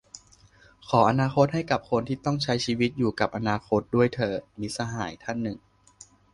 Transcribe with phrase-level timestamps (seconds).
[0.87, 5.57] "ขออนาคตให้กับคนที่ต้องใช้ชีวิตอยู่กับอนาคตด้วยเถิด"- มิตรสหายท่านหนึ่ง